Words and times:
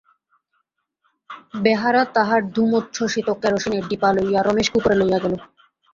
বেহারা 1.63 2.01
তাহার 2.15 2.41
ধূমোচ্ছ্বসিত 2.55 3.27
কেরোসিনের 3.41 3.83
ডিপা 3.89 4.09
লইয়া 4.15 4.41
রমেশকে 4.41 4.75
উপরে 4.79 4.95
লইয়া 5.01 5.19
গেল। 5.23 5.33